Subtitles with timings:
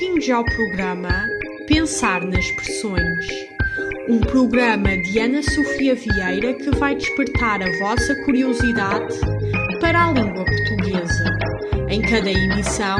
[0.00, 1.26] Bem-vindos ao programa
[1.66, 3.26] Pensar nas Expressões,
[4.08, 9.18] um programa de Ana Sofia Vieira que vai despertar a vossa curiosidade
[9.80, 11.24] para a língua portuguesa.
[11.88, 12.96] Em cada emissão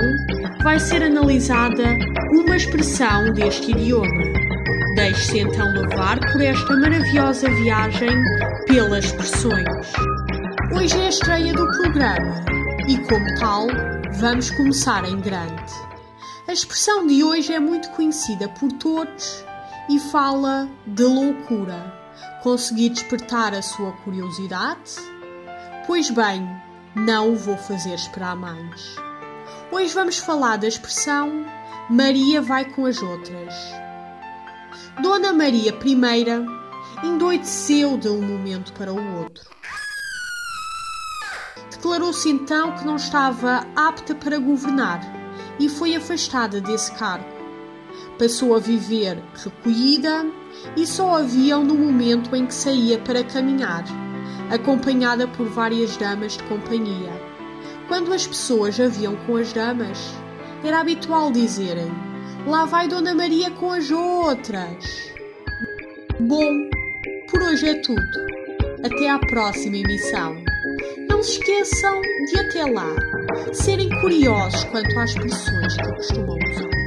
[0.64, 1.84] vai ser analisada
[2.32, 4.24] uma expressão deste idioma.
[4.96, 8.20] Deixe-se então levar por esta maravilhosa viagem
[8.66, 9.92] pelas expressões.
[10.74, 12.44] Hoje é a estreia do programa
[12.88, 13.68] e, como tal,
[14.18, 15.87] vamos começar em grande.
[16.48, 19.44] A expressão de hoje é muito conhecida por todos
[19.86, 21.94] e fala de loucura.
[22.42, 24.94] Consegui despertar a sua curiosidade?
[25.86, 26.48] Pois bem,
[26.96, 28.96] não o vou fazer esperar mais.
[29.70, 31.44] Hoje vamos falar da expressão
[31.90, 33.54] Maria vai com as outras.
[35.02, 39.44] Dona Maria I endoideceu de um momento para o outro.
[41.70, 45.17] Declarou-se então que não estava apta para governar
[45.58, 47.38] e foi afastada desse cargo.
[48.18, 50.26] Passou a viver recolhida
[50.76, 53.84] e só a viam no momento em que saía para caminhar,
[54.50, 57.12] acompanhada por várias damas de companhia.
[57.86, 59.98] Quando as pessoas a viam com as damas,
[60.62, 61.90] era habitual dizerem:
[62.46, 65.12] Lá vai Dona Maria com as outras.
[66.20, 66.52] Bom,
[67.30, 68.28] por hoje é tudo.
[68.84, 70.36] Até à próxima emissão.
[71.08, 72.00] Não se esqueçam
[72.32, 73.07] de até lá
[73.52, 76.77] serem curiosos quanto às expressões que costumam usar.